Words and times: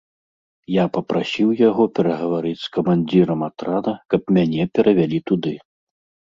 Я 0.75 0.85
папрасіў 0.95 1.49
яго 1.69 1.83
перагаварыць 1.99 2.55
з 2.63 2.67
камандзірам 2.79 3.47
атрада, 3.51 3.93
каб 4.17 4.21
мяне 4.41 4.69
перавялі 4.77 5.25
туды. 5.33 5.57